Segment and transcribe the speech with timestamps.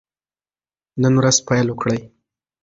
[1.01, 1.99] نن ورځ پیل وکړئ.